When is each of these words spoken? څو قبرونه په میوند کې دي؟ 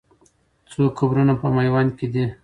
څو 0.71 0.81
قبرونه 0.97 1.33
په 1.41 1.47
میوند 1.55 1.89
کې 1.97 2.07
دي؟ 2.13 2.25